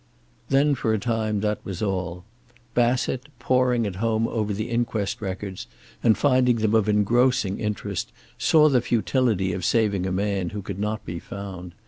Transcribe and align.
Then, 0.49 0.73
for 0.73 0.93
a 0.95 0.99
time, 0.99 1.41
that 1.41 1.63
was 1.63 1.79
all. 1.83 2.25
Bassett, 2.73 3.27
poring 3.37 3.85
at 3.85 3.97
home 3.97 4.27
over 4.27 4.51
the 4.51 4.67
inquest 4.67 5.21
records, 5.21 5.67
and 6.01 6.17
finding 6.17 6.55
them 6.55 6.73
of 6.73 6.89
engrossing 6.89 7.59
interest, 7.59 8.11
saw 8.35 8.67
the 8.67 8.81
futility 8.81 9.53
of 9.53 9.63
saving 9.63 10.07
a 10.07 10.11
man 10.11 10.49
who 10.49 10.63
could 10.63 10.79
not 10.79 11.05
be 11.05 11.19
found. 11.19 11.75